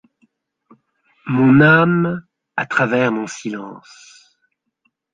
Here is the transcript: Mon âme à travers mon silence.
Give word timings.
Mon 1.27 1.59
âme 1.61 2.25
à 2.57 2.65
travers 2.65 3.11
mon 3.11 3.27
silence. 3.27 4.33